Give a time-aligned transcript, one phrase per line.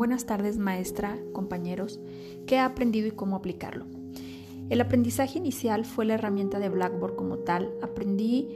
[0.00, 2.00] Buenas tardes maestra, compañeros.
[2.46, 3.84] ¿Qué he aprendido y cómo aplicarlo?
[4.70, 7.74] El aprendizaje inicial fue la herramienta de Blackboard como tal.
[7.82, 8.48] Aprendí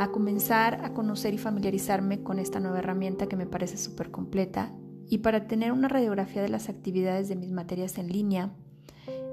[0.00, 4.72] a comenzar a conocer y familiarizarme con esta nueva herramienta que me parece súper completa
[5.08, 8.52] y para tener una radiografía de las actividades de mis materias en línea,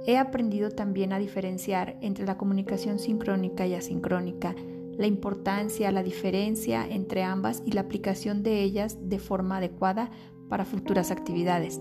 [0.05, 4.53] he aprendido también a diferenciar entre la comunicación sincrónica y asincrónica,
[4.99, 10.11] la importancia, la diferencia entre ambas y la aplicación de ellas de forma adecuada
[10.49, 11.79] para futuras actividades.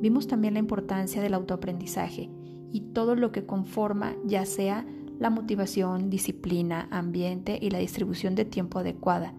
[0.00, 2.30] Vimos también la importancia del autoaprendizaje
[2.70, 4.86] y todo lo que conforma ya sea
[5.18, 9.32] la motivación, disciplina, ambiente y la distribución de tiempo adecuada.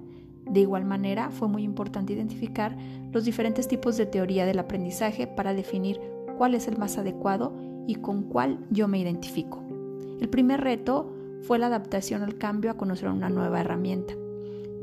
[0.49, 2.77] De igual manera, fue muy importante identificar
[3.11, 5.99] los diferentes tipos de teoría del aprendizaje para definir
[6.37, 7.53] cuál es el más adecuado
[7.87, 9.63] y con cuál yo me identifico.
[10.19, 14.13] El primer reto fue la adaptación al cambio a conocer una nueva herramienta.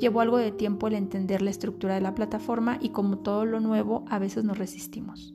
[0.02, 3.61] Llevó algo de tiempo el entender la estructura de la plataforma y como todo lo
[3.61, 5.33] nuevo a veces nos resistimos.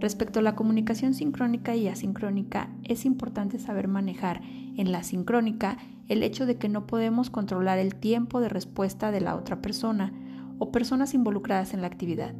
[0.00, 4.40] Respecto a la comunicación sincrónica y asincrónica, es importante saber manejar
[4.76, 9.20] en la sincrónica el hecho de que no podemos controlar el tiempo de respuesta de
[9.20, 10.12] la otra persona
[10.58, 12.34] o personas involucradas en la actividad.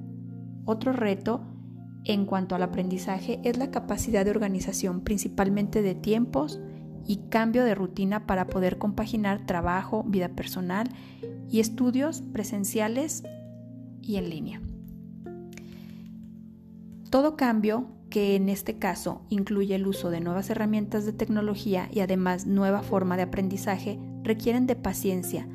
[0.65, 1.41] Otro reto
[2.03, 6.59] en cuanto al aprendizaje es la capacidad de organización principalmente de tiempos,
[7.07, 10.89] y cambio de rutina para poder compaginar trabajo, vida personal
[11.51, 13.25] y estudios presenciales
[14.01, 14.61] y en línea.
[17.11, 22.01] Todo cambio, que en este caso incluye el uso de nuevas herramientas de tecnología y
[22.01, 25.49] además nueva forma de aprendizaje, requieren de paciencia,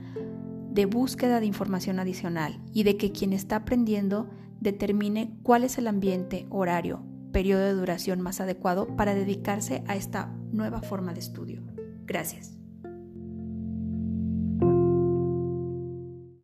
[0.72, 5.88] de búsqueda de información adicional y de que quien está aprendiendo determine cuál es el
[5.88, 11.62] ambiente, horario, periodo de duración más adecuado para dedicarse a esta nueva forma de estudio.
[12.06, 12.65] Gracias.